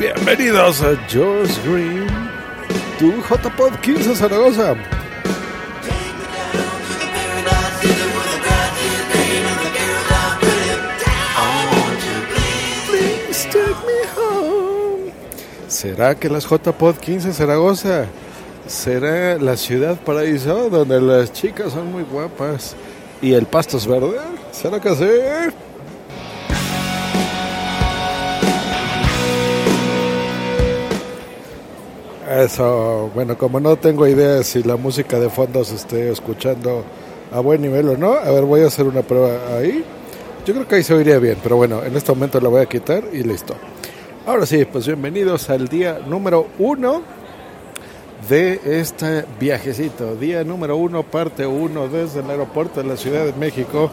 [0.00, 2.08] Bienvenidos a Josh Green,
[2.98, 4.74] tu JPod 15 Zaragoza.
[15.68, 18.06] ¿Será que las JPod 15 Zaragoza
[18.70, 22.76] será la ciudad paraíso donde las chicas son muy guapas
[23.20, 24.16] y el pasto es verde?
[24.52, 25.04] ¿Será que sí?
[32.30, 36.84] Eso, bueno, como no tengo idea si la música de fondo se esté escuchando
[37.32, 39.84] a buen nivel o no, a ver, voy a hacer una prueba ahí.
[40.46, 42.66] Yo creo que ahí se oiría bien, pero bueno, en este momento la voy a
[42.66, 43.54] quitar y listo.
[44.26, 47.19] Ahora sí, pues bienvenidos al día número uno
[48.28, 50.14] de este viajecito.
[50.16, 53.90] Día número uno, parte uno, desde el aeropuerto de la Ciudad de México.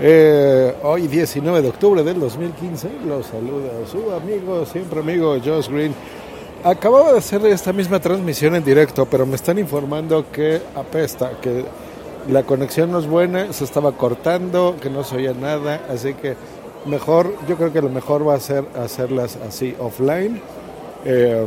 [0.00, 5.94] Eh, hoy 19 de octubre del 2015, los saluda su amigo, siempre amigo Josh Green.
[6.64, 11.64] Acababa de hacer esta misma transmisión en directo, pero me están informando que apesta, que
[12.30, 16.34] la conexión no es buena, se estaba cortando, que no se oía nada, así que
[16.84, 20.40] mejor, yo creo que lo mejor va a ser hacerlas así offline
[21.04, 21.46] eh,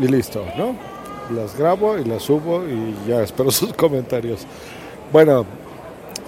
[0.00, 0.95] y listo, ¿no?
[1.34, 4.46] Las grabo y las subo y ya espero sus comentarios.
[5.12, 5.44] Bueno,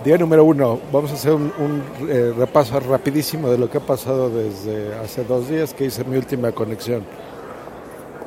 [0.04, 4.28] día número uno, vamos a hacer un, eh, repaso rapidísimo de lo que ha pasado
[4.28, 7.04] desde hace dos días que hice mi última conexión.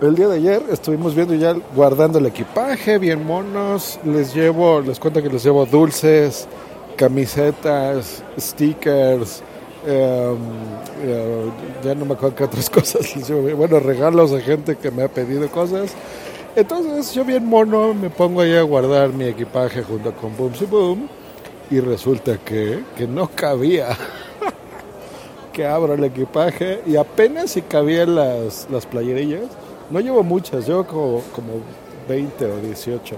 [0.02, 4.00] El día de ayer estuvimos viendo ya guardando el equipaje, bien monos.
[4.04, 6.48] Les llevo, les cuento que les llevo dulces,
[6.96, 9.44] camisetas, stickers,
[9.86, 10.36] eh,
[11.04, 11.50] eh,
[11.84, 13.56] ya no me acuerdo qué otras cosas les.
[13.56, 15.94] Bueno, regalos a gente que me ha pedido cosas.
[16.54, 21.08] Entonces yo bien mono me pongo ahí a guardar mi equipaje junto con Boom Boom
[21.70, 23.98] y resulta que, que no cabía.
[25.54, 29.44] que abro el equipaje y apenas si cabían las, las playerillas.
[29.90, 31.54] No llevo muchas, llevo como, como
[32.10, 33.16] 20 o 18.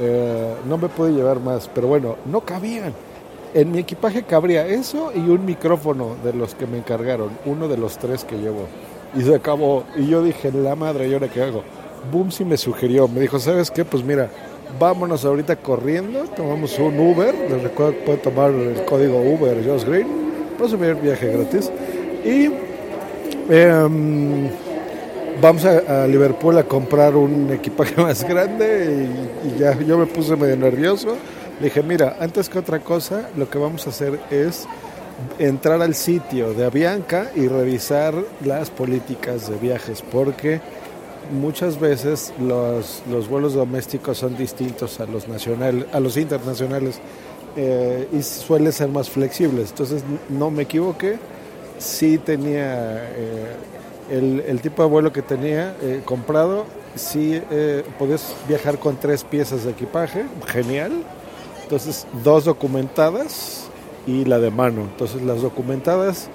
[0.00, 2.92] Eh, no me pude llevar más, pero bueno, no cabían.
[3.54, 7.76] En mi equipaje cabría eso y un micrófono de los que me encargaron, uno de
[7.76, 8.66] los tres que llevo.
[9.14, 9.84] Y se acabó.
[9.96, 11.62] Y yo dije, la madre, ¿y ahora qué hago?
[12.10, 13.84] Boom sí me sugirió, me dijo, ¿sabes qué?
[13.84, 14.30] Pues mira,
[14.78, 19.84] vámonos ahorita corriendo, tomamos un Uber, les recuerdo que pueden tomar el código Uber Josh
[19.84, 20.08] Green,
[20.58, 21.70] para subir viaje gratis.
[22.24, 22.50] Y
[23.48, 24.50] eh,
[25.40, 29.08] vamos a, Liverpool a comprar un equipaje más grande
[29.44, 31.16] y, ya yo me puse medio nervioso.
[31.60, 34.66] Dije, mira, antes que otra cosa, lo que vamos a hacer es
[35.38, 40.60] entrar al sitio de Avianca y revisar las políticas de viajes, porque
[41.32, 47.00] muchas veces los, los vuelos domésticos son distintos a los, nacional, a los internacionales
[47.56, 49.70] eh, y suelen ser más flexibles.
[49.70, 51.18] Entonces, no me equivoqué,
[51.78, 53.04] sí tenía...
[53.14, 53.56] Eh,
[54.10, 56.64] el, el, tipo de vuelo que tenía eh, comprado,
[56.94, 60.92] sí eh, podías viajar con tres piezas de equipaje, genial.
[61.62, 63.68] Entonces, dos documentadas
[64.06, 64.82] y la de mano.
[64.82, 66.28] Entonces, las documentadas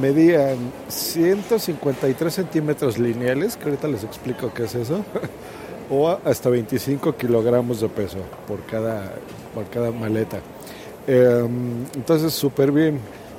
[0.00, 0.56] medían
[0.88, 5.04] 153 centímetros lineales, que ahorita les explico qué es eso,
[5.90, 9.12] o hasta 25 kilogramos de peso por cada,
[9.54, 10.38] por cada maleta.
[11.06, 11.46] Eh,
[11.94, 12.98] entonces, súper bien.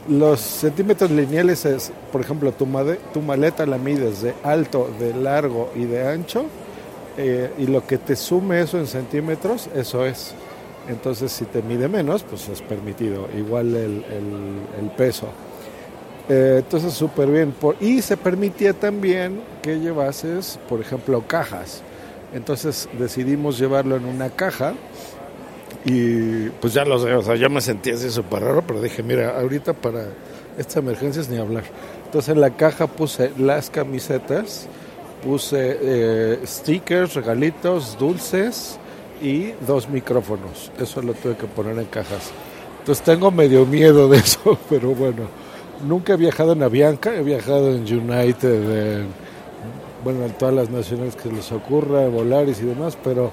[0.09, 2.65] Los centímetros lineales es, por ejemplo, tu,
[3.13, 6.45] tu, maleta la mides de alto, de largo y de ancho,
[7.17, 10.33] eh, y lo que te sume eso en centímetros, eso es.
[10.87, 14.05] Entonces, si te mide menos, pues es permitido, igual el,
[14.79, 15.27] el peso.
[16.29, 17.51] Eh, entonces, súper bien.
[17.51, 21.81] Por, y se permitía también que llevases, por ejemplo, cajas.
[22.33, 24.73] Entonces decidimos llevarlo en una caja
[25.85, 29.03] y pues ya lo sé, o sea, yo me sentí así súper raro, pero dije,
[29.03, 30.09] mira, ahorita para
[30.57, 31.63] estas emergencias ni hablar.
[32.05, 34.67] Entonces en la caja puse las camisetas,
[35.23, 38.77] puse eh, stickers, regalitos, dulces
[39.21, 40.71] y dos micrófonos.
[40.79, 42.31] Eso lo tuve que poner en cajas.
[42.79, 45.46] Entonces tengo medio miedo de eso, pero bueno.
[45.85, 49.07] Nunca he viajado en Avianca, he viajado en United, en,
[50.03, 53.31] bueno, en todas las naciones que les ocurra, Volaris y demás, pero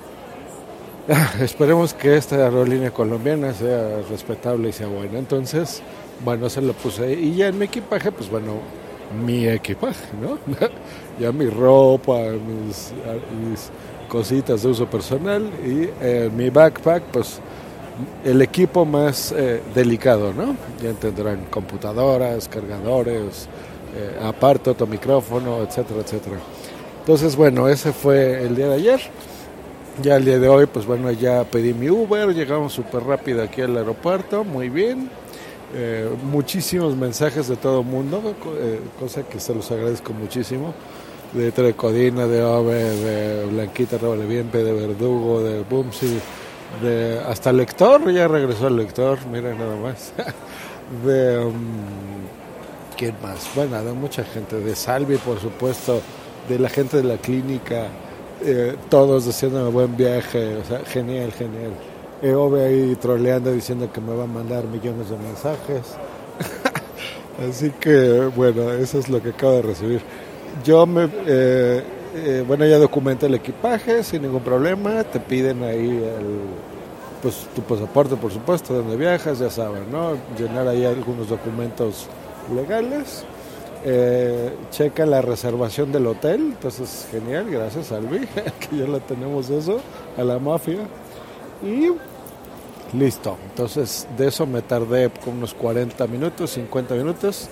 [1.08, 5.18] ah, esperemos que esta aerolínea colombiana sea respetable y sea buena.
[5.18, 5.82] Entonces,
[6.24, 7.12] bueno, se lo puse.
[7.12, 8.54] Y ya en mi equipaje, pues bueno,
[9.24, 10.38] mi equipaje, ¿no?
[11.20, 12.92] ya mi ropa, mis,
[13.48, 13.70] mis
[14.08, 17.40] cositas de uso personal y eh, mi backpack, pues
[18.24, 20.56] el equipo más eh, delicado, ¿no?
[20.82, 23.48] Ya tendrán computadoras, cargadores,
[23.96, 26.36] eh, aparte otro micrófono, etcétera, etcétera.
[27.00, 29.00] Entonces, bueno, ese fue el día de ayer.
[30.02, 33.60] Ya el día de hoy, pues bueno, ya pedí mi Uber, llegamos súper rápido aquí
[33.60, 35.08] al aeropuerto, muy bien.
[35.76, 40.74] Eh, muchísimos mensajes de todo el mundo, eh, cosa que se los agradezco muchísimo.
[41.32, 46.20] De Trecodina, de Ove, de Blanquita Revoleviempe, de Verdugo, de Bumsy,
[46.82, 50.12] de hasta lector, ya regresó el lector, miren nada más.
[51.04, 51.54] de um,
[52.96, 56.00] quién más, bueno, de mucha gente, de Salvi por supuesto,
[56.48, 57.86] de la gente de la clínica,
[58.42, 61.72] eh, todos un buen viaje, o sea, genial, genial.
[62.22, 65.96] Eove ahí troleando diciendo que me va a mandar millones de mensajes.
[67.48, 70.00] Así que bueno, eso es lo que acabo de recibir.
[70.64, 71.82] Yo me, eh,
[72.14, 75.02] eh, bueno, ya documenté el equipaje sin ningún problema.
[75.04, 76.40] Te piden ahí el,
[77.22, 80.12] pues tu pasaporte, por supuesto, donde viajas, ya saben, ¿no?
[80.38, 82.06] Llenar ahí algunos documentos
[82.54, 83.24] legales.
[83.86, 88.20] Eh, checa la reservación del hotel, entonces genial, gracias Albi,
[88.60, 89.80] que ya la tenemos eso,
[90.16, 90.78] a la mafia.
[91.62, 91.90] Y
[92.96, 97.48] listo, entonces de eso me tardé con unos 40 minutos, 50 minutos.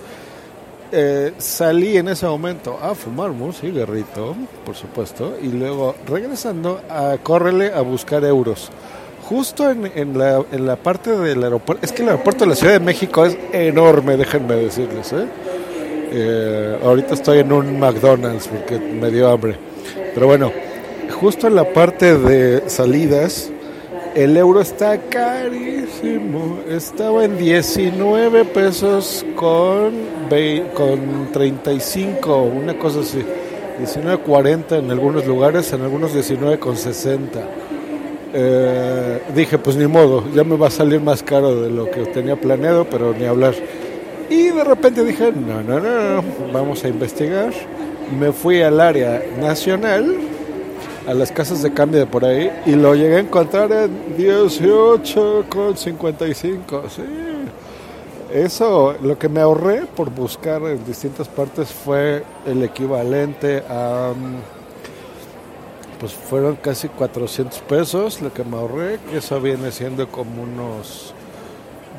[0.95, 7.17] Eh, salí en ese momento a fumar un cigarrito, por supuesto, y luego regresando a
[7.17, 8.69] córrele a buscar euros.
[9.27, 12.55] Justo en, en, la, en la parte del aeropuerto, es que el aeropuerto de la
[12.55, 15.11] Ciudad de México es enorme, déjenme decirles.
[15.13, 15.25] ¿eh?
[16.11, 19.55] Eh, ahorita estoy en un McDonald's porque me dio hambre.
[20.13, 20.51] Pero bueno,
[21.19, 23.49] justo en la parte de salidas,
[24.15, 26.59] el euro está carísimo.
[26.69, 29.93] Estaba en 19 pesos con,
[30.75, 33.23] con 35, una cosa así.
[33.79, 37.39] 19.40 en algunos lugares, en algunos 19 con 60.
[38.35, 42.05] Eh, dije, pues ni modo, ya me va a salir más caro de lo que
[42.05, 43.53] tenía planeado, pero ni hablar.
[44.29, 47.51] Y de repente dije, no, no, no, vamos a investigar.
[48.19, 50.15] Me fui al área nacional,
[51.07, 56.89] a las casas de cambio de por ahí, y lo llegué a encontrar en 18,55.
[56.89, 57.03] Sí.
[58.33, 64.13] Eso, lo que me ahorré por buscar en distintas partes fue el equivalente a
[65.99, 71.13] pues fueron casi 400 pesos lo que me ahorré, que eso viene siendo como unos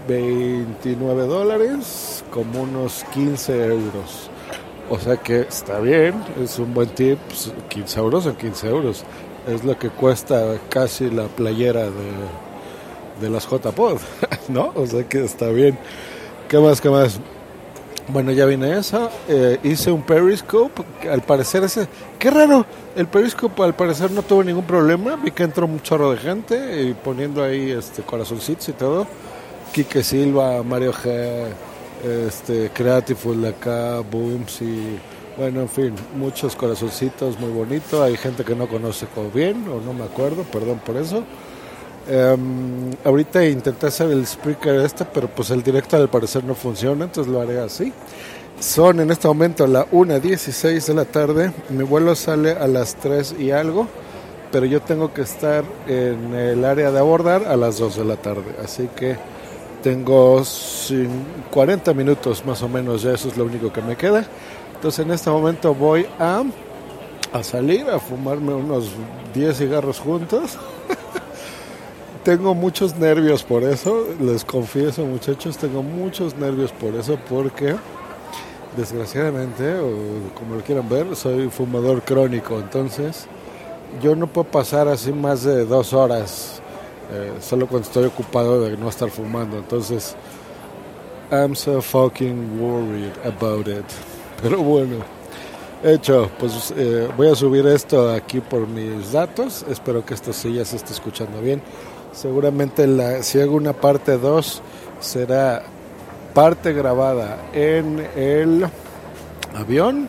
[0.07, 4.31] 29 dólares, como unos 15 euros.
[4.91, 9.05] O sea que está bien, es un buen tip, 15 pues, euros o 15 euros.
[9.49, 13.99] Es lo que cuesta casi la playera de, de las J-Pod,
[14.49, 14.73] ¿no?
[14.75, 15.79] O sea que está bien.
[16.49, 17.19] ¿Qué más, qué más?
[18.09, 19.11] Bueno, ya vine eso.
[19.29, 20.83] Eh, hice un Periscope.
[21.11, 21.89] Al parecer ese...
[22.19, 22.67] ¡Qué raro!
[22.95, 25.17] El Periscope al parecer no tuvo ningún problema.
[25.17, 29.07] Vi que entró un chorro de gente y poniendo ahí este corazoncitos y todo.
[29.73, 31.47] Quique Silva, Mario G,
[32.03, 34.99] este, Creative acá, Booms y
[35.37, 38.01] bueno, en fin, muchos corazoncitos muy bonitos.
[38.01, 41.25] Hay gente que no conoce bien o no me acuerdo, perdón por eso.
[42.07, 47.05] Em, ahorita intenté hacer el speaker este, pero pues el directo al parecer no funciona,
[47.05, 47.93] entonces lo haré así.
[48.61, 53.37] Son en este momento la 1.16 de la tarde, mi vuelo sale a las 3
[53.39, 53.89] y algo,
[54.53, 58.17] pero yo tengo que estar en el área de abordar a las 2 de la
[58.17, 59.17] tarde, así que
[59.85, 60.43] tengo
[61.51, 64.25] 40 minutos más o menos, ya eso es lo único que me queda.
[64.75, 66.43] Entonces en este momento voy a,
[67.35, 68.93] a salir a fumarme unos
[69.35, 70.57] 10 cigarros juntos.
[72.25, 77.77] tengo muchos nervios por eso, les confieso muchachos, tengo muchos nervios por eso porque
[78.79, 79.77] desgraciadamente,
[80.35, 83.27] como lo quieran ver, soy fumador crónico, entonces
[84.03, 86.63] yo no puedo pasar así más de dos horas
[87.13, 89.59] eh, solo cuando estoy ocupado de no estar fumando.
[89.59, 90.17] Entonces,
[91.31, 93.85] I'm so fucking worried about it.
[94.43, 94.97] Pero bueno,
[95.83, 99.65] hecho, pues eh, voy a subir esto aquí por mis datos.
[99.69, 101.63] Espero que esto sí ya se esté escuchando bien.
[102.13, 104.63] Seguramente la, si hago una parte 2
[105.01, 105.63] será
[106.33, 108.67] parte grabada en el
[109.55, 110.09] avión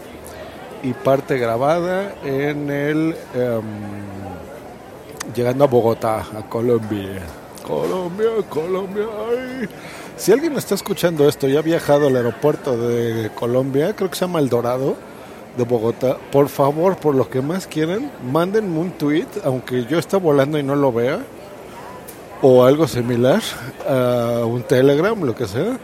[0.84, 3.16] y parte grabada en el...
[3.34, 4.06] Em,
[5.34, 7.22] llegando a Bogotá, a Colombia.
[7.66, 9.68] Colombia, Colombia, ay.
[10.18, 14.26] Si alguien está escuchando esto y ha viajado al aeropuerto de Colombia, creo que se
[14.26, 14.96] llama El Dorado,
[15.58, 20.18] de Bogotá, por favor, por lo que más quieran, mándenme un tweet, aunque yo esté
[20.18, 21.20] volando y no lo vea,
[22.42, 23.42] o algo similar,
[23.88, 25.80] a un Telegram, lo que sea,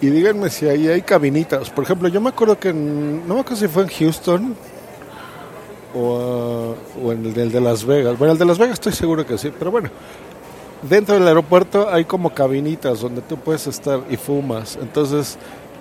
[0.00, 1.70] y díganme si ahí hay cabinitas.
[1.70, 4.56] Por ejemplo, yo me acuerdo que, en, no me acuerdo si fue en Houston
[5.94, 8.18] o, uh, o en el, el de Las Vegas.
[8.18, 9.90] Bueno, el de Las Vegas estoy seguro que sí, pero bueno,
[10.82, 14.78] dentro del aeropuerto hay como cabinitas donde tú puedes estar y fumas.
[14.80, 15.38] Entonces,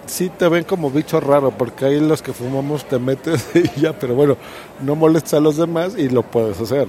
[0.07, 3.93] sí te ven como bicho raro, porque ahí los que fumamos te metes y ya,
[3.93, 4.37] pero bueno,
[4.81, 6.87] no molestas a los demás y lo puedes hacer.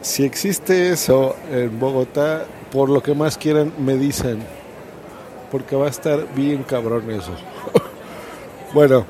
[0.00, 4.38] Si existe eso en Bogotá, por lo que más quieran, me dicen,
[5.50, 7.32] porque va a estar bien cabrón eso.
[8.72, 9.04] bueno,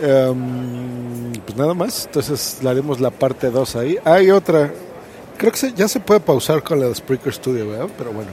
[0.00, 3.98] um, pues nada más, entonces le haremos la parte 2 ahí.
[4.04, 4.72] Hay otra,
[5.36, 7.88] creo que se, ya se puede pausar con la de Spreaker Studio, ¿verdad?
[7.96, 8.30] Pero bueno,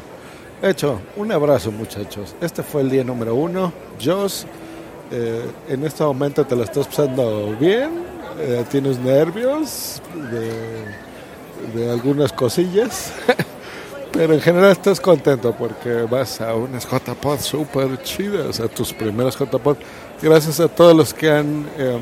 [0.61, 2.35] hecho, un abrazo muchachos.
[2.41, 3.73] Este fue el día número uno.
[4.03, 4.45] Joss,
[5.11, 7.91] eh, en este momento te lo estás pasando bien,
[8.39, 10.01] eh, tienes nervios
[10.31, 13.11] de, de algunas cosillas.
[14.13, 19.35] Pero en general estás contento porque vas a unas JPod súper chidas, a tus primeras
[19.39, 19.77] JPod.
[20.21, 21.97] Gracias a todos los que han eh,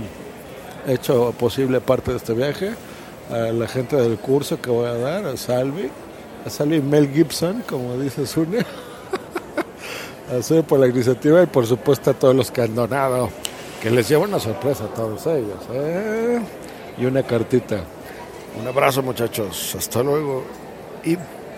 [0.88, 2.72] hecho posible parte de este viaje,
[3.30, 5.90] a la gente del curso que voy a dar, a Salvi,
[6.46, 8.60] a Salvi Mel Gibson, como dice Sune,
[10.38, 13.30] a Sune por la iniciativa y por supuesto a todos los que han donado,
[13.82, 15.60] que les lleva una sorpresa a todos ellos.
[15.72, 16.42] ¿eh?
[16.98, 17.80] Y una cartita.
[18.60, 20.44] Un abrazo muchachos, hasta luego.
[21.06, 21.16] Y